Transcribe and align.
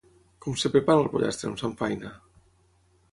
Com 0.45 0.55
es 0.59 0.63
prepara 0.75 1.03
el 1.03 1.09
pollastre 1.15 1.49
amb 1.51 1.61
samfaina? 1.65 2.13